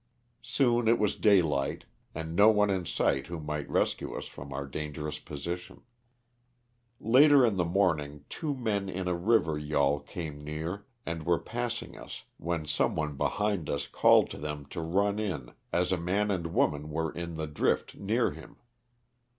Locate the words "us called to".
13.69-14.39